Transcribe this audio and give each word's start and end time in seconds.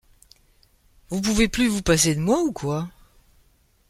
Vous 1.09 1.21
pouvez 1.21 1.47
plus 1.47 1.67
vous 1.67 1.83
passer 1.83 2.15
de 2.15 2.19
moi 2.19 2.41
ou 2.41 2.51
quoi? 2.51 2.89